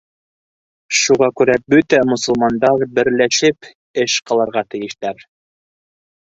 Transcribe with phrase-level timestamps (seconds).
[0.99, 3.71] Шуға күрә бөтә мосолмандар берләшеп
[4.07, 5.25] эш ҡылырға тейештәр...